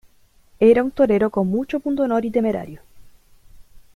Era 0.59 0.83
un 0.83 0.89
torero 0.89 1.29
con 1.29 1.47
mucho 1.47 1.79
pundonor 1.79 2.25
y 2.25 2.31
temerario. 2.31 2.81